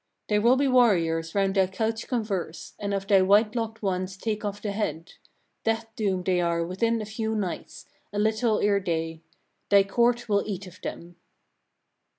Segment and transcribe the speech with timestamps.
[0.29, 0.29] 42.
[0.29, 4.59] "There will warriors round thy couch converse, and of the white locked ones take off
[4.59, 5.13] the head;
[5.63, 9.21] death doomed they are within a few nights, a little ere day:
[9.69, 11.17] thy court will eat of them."